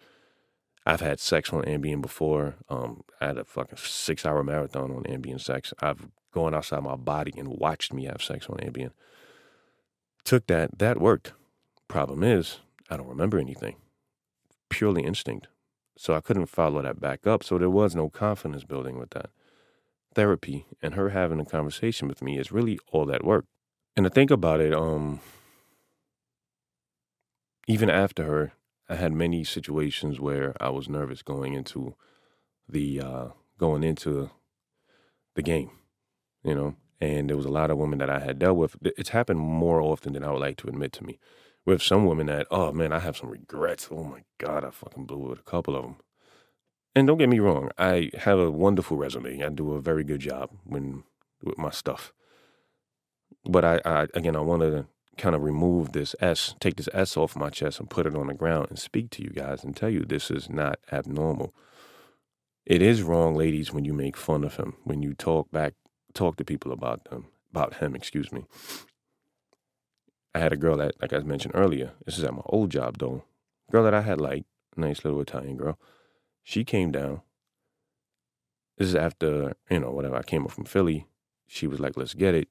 [0.85, 2.55] I've had sex on Ambien before.
[2.69, 5.73] Um, I had a fucking six hour marathon on Ambien sex.
[5.79, 8.91] I've gone outside my body and watched me have sex on Ambien.
[10.23, 11.33] Took that, that worked.
[11.87, 13.77] Problem is, I don't remember anything.
[14.69, 15.47] Purely instinct.
[15.97, 17.43] So I couldn't follow that back up.
[17.43, 19.29] So there was no confidence building with that.
[20.13, 23.47] Therapy and her having a conversation with me is really all that worked.
[23.95, 25.19] And to think about it, um,
[27.67, 28.53] even after her,
[28.89, 31.95] I had many situations where I was nervous going into
[32.67, 34.29] the uh, going into
[35.35, 35.71] the game,
[36.43, 36.75] you know.
[37.01, 38.77] And there was a lot of women that I had dealt with.
[38.81, 41.19] It's happened more often than I would like to admit to me.
[41.65, 43.89] With some women that, oh man, I have some regrets.
[43.91, 45.95] Oh my god, I fucking blew with a couple of them.
[46.95, 49.43] And don't get me wrong, I have a wonderful resume.
[49.43, 51.03] I do a very good job when
[51.43, 52.13] with my stuff.
[53.43, 54.85] But I, I again, I wanted to
[55.17, 58.27] kind of remove this S, take this S off my chest and put it on
[58.27, 61.53] the ground and speak to you guys and tell you this is not abnormal.
[62.65, 65.73] It is wrong, ladies, when you make fun of him, when you talk back,
[66.13, 68.45] talk to people about them, about him, excuse me.
[70.35, 72.97] I had a girl that, like I mentioned earlier, this is at my old job
[72.97, 73.23] though,
[73.71, 74.43] girl that I had like,
[74.75, 75.79] nice little Italian girl.
[76.43, 77.21] She came down.
[78.77, 81.07] This is after, you know, whatever, I came up from Philly.
[81.47, 82.49] She was like, let's get it.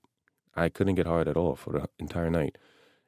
[0.55, 2.57] I couldn't get hard at all for the entire night.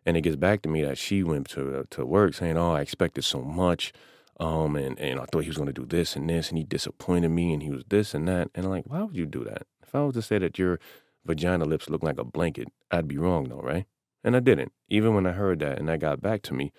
[0.04, 2.82] And it gets back to me that she went to to work saying, "Oh, I
[2.82, 3.92] expected so much,
[4.38, 6.64] um, and and I thought he was going to do this and this, and he
[6.64, 9.42] disappointed me, and he was this and that." And I'm like, why would you do
[9.44, 9.66] that?
[9.82, 10.78] If I was to say that your
[11.24, 13.86] vagina lips look like a blanket, I'd be wrong, though, right?
[14.26, 14.72] And I didn't.
[14.88, 16.72] Even when I heard that and that got back to me,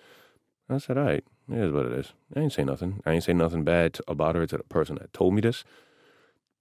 [0.68, 3.00] I said, "All right, it is what it is." I ain't say nothing.
[3.06, 5.64] I ain't say nothing bad to, about her to the person that told me this.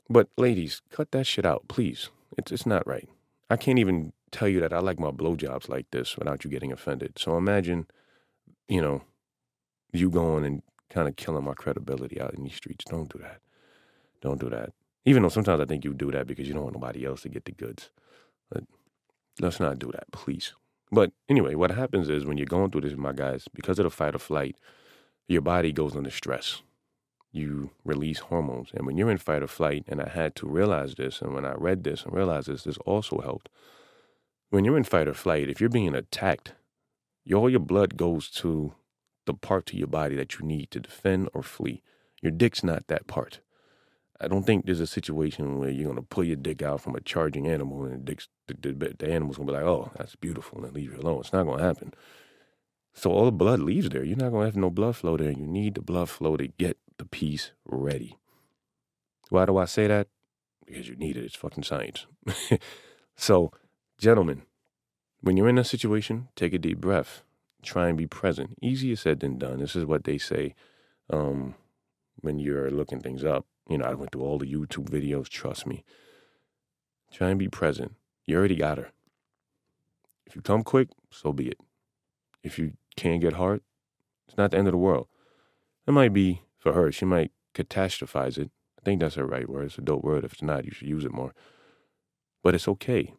[0.09, 2.09] But ladies, cut that shit out, please.
[2.37, 3.09] It's it's not right.
[3.49, 6.71] I can't even tell you that I like my blowjobs like this without you getting
[6.71, 7.19] offended.
[7.19, 7.87] So imagine,
[8.69, 9.03] you know,
[9.91, 12.85] you going and kind of killing my credibility out in these streets.
[12.85, 13.39] Don't do that.
[14.21, 14.71] Don't do that.
[15.05, 17.29] Even though sometimes I think you do that because you don't want nobody else to
[17.29, 17.89] get the goods.
[18.49, 18.63] But
[19.41, 20.53] let's not do that, please.
[20.91, 23.89] But anyway, what happens is when you're going through this, my guys, because of the
[23.89, 24.55] fight or flight,
[25.27, 26.61] your body goes under stress.
[27.31, 28.69] You release hormones.
[28.73, 31.45] And when you're in fight or flight, and I had to realize this, and when
[31.45, 33.49] I read this and realized this, this also helped.
[34.49, 36.53] When you're in fight or flight, if you're being attacked,
[37.33, 38.73] all your blood goes to
[39.25, 41.83] the part to your body that you need to defend or flee.
[42.21, 43.41] Your dick's not that part.
[44.19, 47.01] I don't think there's a situation where you're gonna pull your dick out from a
[47.01, 50.73] charging animal and the, the, the, the animal's gonna be like, "Oh, that's beautiful," and
[50.73, 51.19] leave you alone.
[51.19, 51.93] It's not gonna happen.
[52.93, 54.03] So all the blood leaves there.
[54.03, 55.31] You're not gonna have no blood flow there.
[55.31, 58.17] You need the blood flow to get the piece ready.
[59.29, 60.07] Why do I say that?
[60.65, 61.23] Because you need it.
[61.23, 62.07] It's fucking science.
[63.15, 63.51] so,
[63.99, 64.43] gentlemen,
[65.21, 67.21] when you're in a situation, take a deep breath.
[67.61, 68.57] Try and be present.
[68.61, 69.59] Easier said than done.
[69.59, 70.55] This is what they say
[71.11, 71.55] um,
[72.21, 73.45] when you're looking things up.
[73.69, 75.27] You know, I went through all the YouTube videos.
[75.27, 75.83] Trust me.
[77.11, 77.95] Try and be present.
[78.25, 78.91] You already got her.
[80.25, 81.59] If you come quick, so be it.
[82.43, 83.61] If you can't get hard,
[84.27, 85.07] it's not the end of the world.
[85.87, 86.91] It might be for her.
[86.91, 88.51] She might catastrophize it.
[88.77, 89.65] I think that's her right word.
[89.65, 90.23] It's a dope word.
[90.23, 91.33] If it's not, you should use it more.
[92.43, 93.13] But it's okay.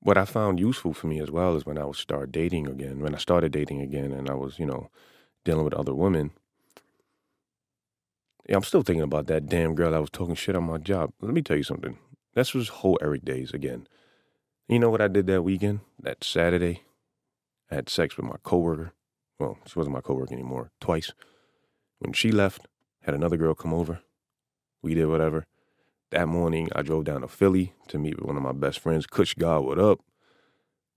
[0.00, 3.00] What I found useful for me as well is when I was start dating again.
[3.00, 4.90] When I started dating again, and I was, you know,
[5.44, 6.32] dealing with other women.
[8.50, 11.12] Yeah, I'm still thinking about that damn girl that was talking shit on my job.
[11.20, 11.96] Let me tell you something.
[12.34, 13.86] This was whole Eric days again.
[14.66, 15.80] You know what I did that weekend?
[16.02, 16.82] That Saturday?
[17.70, 18.92] I had sex with my coworker.
[19.38, 20.72] Well, she wasn't my coworker anymore.
[20.80, 21.12] Twice.
[22.00, 22.66] When she left,
[23.02, 24.00] had another girl come over.
[24.82, 25.46] We did whatever.
[26.10, 29.06] That morning, I drove down to Philly to meet with one of my best friends,
[29.06, 29.60] Kush God.
[29.60, 30.00] What up?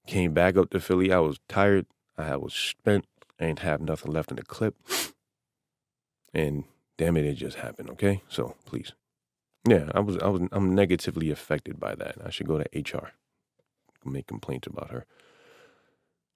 [0.07, 1.13] Came back up to Philly.
[1.13, 1.85] I was tired.
[2.17, 3.05] I was spent.
[3.39, 4.75] I ain't have nothing left in the clip.
[6.33, 6.63] And
[6.97, 7.89] damn it, it just happened.
[7.91, 8.93] Okay, so please,
[9.67, 12.17] yeah, I was, I was, I'm negatively affected by that.
[12.23, 13.11] I should go to HR,
[14.05, 15.05] make complaints about her.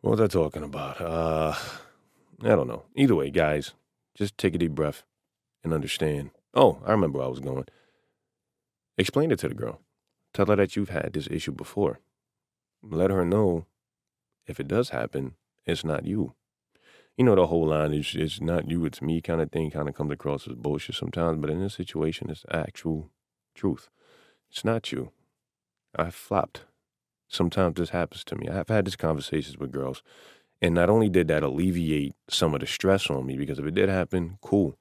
[0.02, 1.02] What was I talking about?
[1.02, 1.56] Uh,
[2.44, 2.84] I don't know.
[2.96, 3.74] Either way, guys,
[4.16, 5.04] just take a deep breath
[5.64, 6.32] and understand.
[6.54, 7.66] Oh, I remember where I was going.
[8.98, 9.82] Explain it to the girl.
[10.34, 12.00] Tell her that you've had this issue before.
[12.82, 13.66] Let her know
[14.46, 16.34] if it does happen, it's not you.
[17.18, 19.90] You know, the whole line is it's not you, it's me kind of thing kind
[19.90, 23.10] of comes across as bullshit sometimes, but in this situation, it's actual
[23.56, 23.90] truth.
[24.52, 25.12] It's not you.
[25.96, 26.66] I flopped.
[27.28, 28.48] Sometimes this happens to me.
[28.48, 30.04] I've had these conversations with girls,
[30.62, 33.74] and not only did that alleviate some of the stress on me, because if it
[33.74, 34.78] did happen, cool.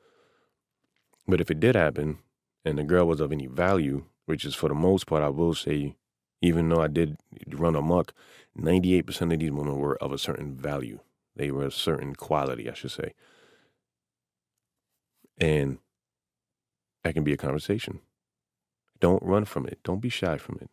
[1.26, 2.18] But if it did happen,
[2.66, 5.54] and the girl was of any value, which is for the most part, I will
[5.54, 5.96] say,
[6.42, 7.16] even though I did
[7.48, 8.12] run amok,
[8.58, 11.00] 98% of these women were of a certain value.
[11.36, 13.14] They were a certain quality, I should say.
[15.38, 15.78] And
[17.04, 18.00] that can be a conversation.
[19.00, 19.78] Don't run from it.
[19.84, 20.70] Don't be shy from it.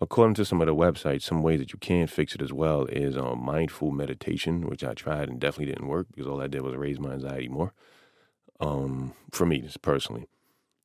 [0.00, 2.86] According to some of the websites, some ways that you can fix it as well
[2.86, 6.62] is um, mindful meditation, which I tried and definitely didn't work because all I did
[6.62, 7.72] was raise my anxiety more.
[8.60, 10.26] Um, for me, personally.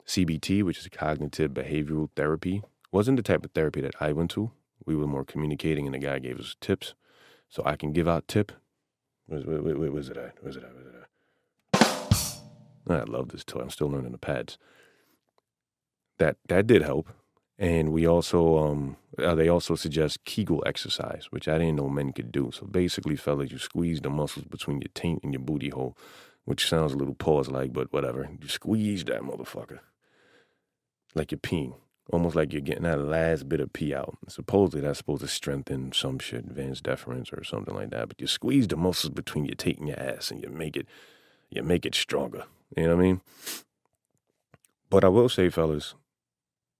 [0.05, 4.51] CBT, which is cognitive behavioral therapy, wasn't the type of therapy that I went to.
[4.85, 6.93] We were more communicating, and the guy gave us tips.
[7.49, 8.51] So I can give out tip.
[9.27, 10.35] Where's, where, where, where was it at?
[10.41, 10.63] Where's it?
[10.73, 12.41] Where's it?
[12.89, 13.61] I love this toy.
[13.61, 14.57] I'm still learning the pads.
[16.19, 17.09] That that did help,
[17.59, 22.13] and we also um uh, they also suggest Kegel exercise, which I didn't know men
[22.13, 22.51] could do.
[22.53, 25.95] So basically, fellas, you squeeze the muscles between your taint and your booty hole,
[26.45, 28.29] which sounds a little pause like, but whatever.
[28.41, 29.79] You squeeze that motherfucker
[31.15, 31.75] like you're peeing
[32.09, 34.17] almost like you're getting that last bit of pee out.
[34.27, 38.07] Supposedly that's supposed to strengthen some shit, vas deferens or something like that.
[38.07, 40.87] But you squeeze the muscles between your taint and your ass, and you make it,
[41.49, 42.45] you make it stronger.
[42.75, 43.21] You know what I mean?
[44.89, 45.95] But I will say, fellas,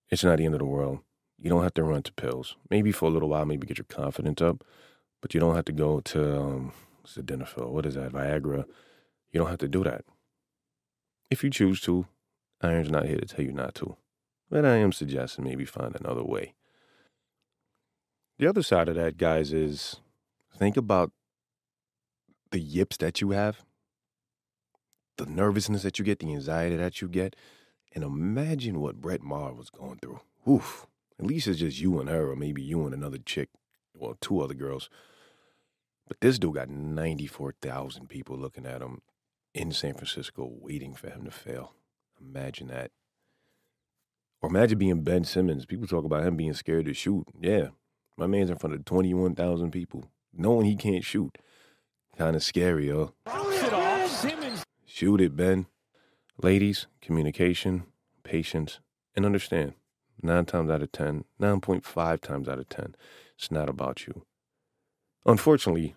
[0.10, 1.00] it's not the end of the world.
[1.38, 2.56] You don't have to run to pills.
[2.70, 4.64] Maybe for a little while, maybe get your confidence up,
[5.22, 6.74] but you don't have to go to um,
[7.06, 7.70] sildenafil.
[7.70, 8.14] What is that?
[8.14, 8.66] Viagra.
[9.32, 10.06] You don't have to do that.
[11.30, 12.08] If you choose to,
[12.62, 13.98] Iron's not here to tell you not to.
[14.50, 16.54] But I am suggesting maybe find another way.
[18.40, 19.98] The other side of that, guys, is
[20.56, 21.12] think about
[22.52, 23.64] the yips that you have,
[25.18, 27.36] the nervousness that you get, the anxiety that you get,
[27.94, 30.20] and imagine what Brett Maher was going through.
[30.48, 30.86] Oof.
[31.20, 33.50] At least it's just you and her, or maybe you and another chick,
[33.96, 34.90] well, two other girls.
[36.08, 39.02] But this dude got 94,000 people looking at him
[39.54, 41.74] in San Francisco waiting for him to fail.
[42.22, 42.92] Imagine that.
[44.42, 45.66] Or imagine being Ben Simmons.
[45.66, 47.28] People talk about him being scared to shoot.
[47.40, 47.70] Yeah,
[48.18, 51.38] my man's in front of 21,000 people, knowing he can't shoot.
[52.18, 53.14] Kind of scary, yo.
[54.86, 55.68] Shoot it, Ben.
[56.42, 57.84] Ladies, communication,
[58.24, 58.80] patience,
[59.16, 59.74] and understand.
[60.22, 62.96] Nine times out of 10, 9.5 times out of 10,
[63.36, 64.24] it's not about you.
[65.26, 65.96] Unfortunately,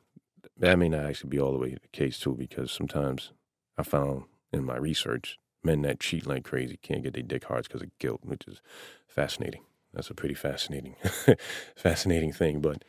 [0.58, 3.32] that may not actually be all the way the case, too, because sometimes
[3.78, 7.64] I found in my research men that cheat like crazy can't get their dick hard
[7.64, 8.60] because of guilt, which is
[9.06, 9.62] fascinating.
[9.92, 10.96] That's a pretty fascinating,
[11.76, 12.60] fascinating thing.
[12.60, 12.84] But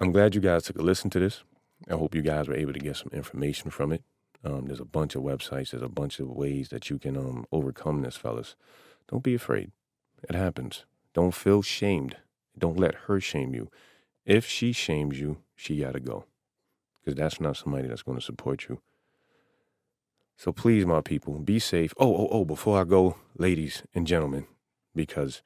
[0.00, 1.42] I'm glad you guys took a listen to this.
[1.90, 4.02] I hope you guys were able to get some information from it.
[4.44, 5.70] Um, there's a bunch of websites.
[5.70, 8.54] There's a bunch of ways that you can um, overcome this, fellas.
[9.08, 9.72] Don't be afraid.
[10.28, 10.84] It happens.
[11.12, 12.16] Don't feel shamed.
[12.56, 13.70] Don't let her shame you.
[14.24, 16.24] If she shames you, she got to go
[17.04, 18.80] because that's not somebody that's going to support you.
[20.36, 21.94] So please, my people, be safe.
[21.98, 24.46] Oh, oh, oh, before I go, ladies and gentlemen,
[24.94, 25.42] because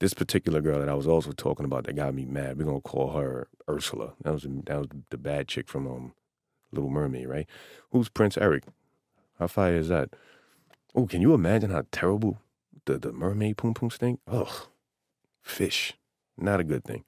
[0.00, 2.80] this particular girl that I was also talking about that got me mad, we're gonna
[2.80, 4.14] call her Ursula.
[4.22, 6.14] That was that was the bad chick from um,
[6.72, 7.48] Little Mermaid, right?
[7.90, 8.64] Who's Prince Eric?
[9.38, 10.10] How fire is that?
[10.94, 12.38] Oh, can you imagine how terrible
[12.84, 14.20] the, the mermaid poom poom stink?
[14.26, 14.66] Ugh.
[15.42, 15.94] Fish.
[16.36, 17.04] Not a good thing.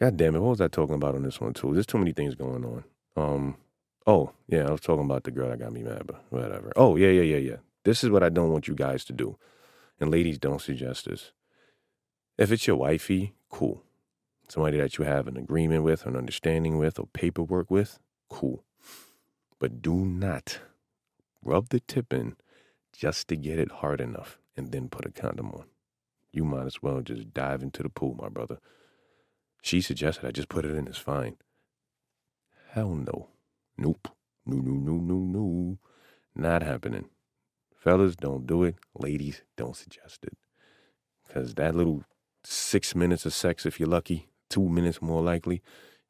[0.00, 1.72] God damn it, what was I talking about on this one too?
[1.72, 2.84] There's too many things going on.
[3.16, 3.56] Um
[4.06, 6.72] Oh, yeah, I was talking about the girl that got me mad, but whatever.
[6.76, 7.56] Oh, yeah, yeah, yeah, yeah.
[7.84, 9.38] This is what I don't want you guys to do.
[10.00, 11.32] And ladies, don't suggest this.
[12.36, 13.84] If it's your wifey, cool.
[14.48, 17.98] Somebody that you have an agreement with, an understanding with, or paperwork with,
[18.28, 18.64] cool.
[19.58, 20.58] But do not
[21.44, 22.36] rub the tip in
[22.92, 25.64] just to get it hard enough and then put a condom on.
[26.32, 28.58] You might as well just dive into the pool, my brother.
[29.62, 31.36] She suggested I just put it in, it's fine.
[32.70, 33.28] Hell no.
[33.76, 34.08] Nope.
[34.46, 35.78] No, no, no, no, no.
[36.34, 37.08] Not happening.
[37.76, 38.76] Fellas, don't do it.
[38.94, 40.36] Ladies, don't suggest it.
[41.26, 42.04] Because that little
[42.44, 45.62] six minutes of sex, if you're lucky, two minutes more likely,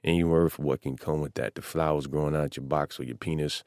[0.04, 1.54] ain't worth what can come with that.
[1.54, 3.62] The flowers growing out your box or your penis,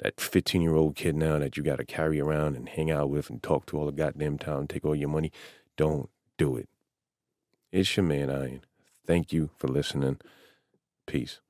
[0.00, 3.10] that 15 year old kid now that you got to carry around and hang out
[3.10, 5.32] with and talk to all the goddamn time, take all your money.
[5.76, 6.68] Don't do it.
[7.72, 8.62] It's your man, Iron.
[9.06, 10.18] Thank you for listening.
[11.06, 11.40] Peace.